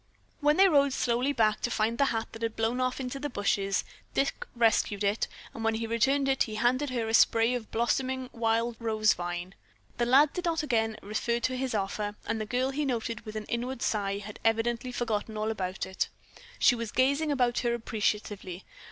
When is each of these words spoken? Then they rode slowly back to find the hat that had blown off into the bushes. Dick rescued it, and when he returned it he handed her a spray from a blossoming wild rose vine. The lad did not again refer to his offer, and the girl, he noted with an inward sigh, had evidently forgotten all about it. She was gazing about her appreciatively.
Then 0.41 0.57
they 0.57 0.67
rode 0.67 0.93
slowly 0.93 1.31
back 1.31 1.61
to 1.61 1.69
find 1.69 1.99
the 1.99 2.05
hat 2.05 2.29
that 2.31 2.41
had 2.41 2.55
blown 2.55 2.81
off 2.81 2.99
into 2.99 3.19
the 3.19 3.29
bushes. 3.29 3.83
Dick 4.15 4.47
rescued 4.55 5.03
it, 5.03 5.27
and 5.53 5.63
when 5.63 5.75
he 5.75 5.85
returned 5.85 6.27
it 6.27 6.41
he 6.41 6.55
handed 6.55 6.89
her 6.89 7.07
a 7.07 7.13
spray 7.13 7.53
from 7.53 7.63
a 7.65 7.67
blossoming 7.67 8.27
wild 8.33 8.77
rose 8.79 9.13
vine. 9.13 9.53
The 9.99 10.07
lad 10.07 10.33
did 10.33 10.45
not 10.45 10.63
again 10.63 10.97
refer 11.03 11.39
to 11.41 11.55
his 11.55 11.75
offer, 11.75 12.15
and 12.25 12.41
the 12.41 12.47
girl, 12.47 12.71
he 12.71 12.83
noted 12.83 13.27
with 13.27 13.35
an 13.35 13.45
inward 13.45 13.83
sigh, 13.83 14.17
had 14.17 14.39
evidently 14.43 14.91
forgotten 14.91 15.37
all 15.37 15.51
about 15.51 15.85
it. 15.85 16.09
She 16.57 16.73
was 16.73 16.91
gazing 16.91 17.31
about 17.31 17.59
her 17.59 17.75
appreciatively. 17.75 18.63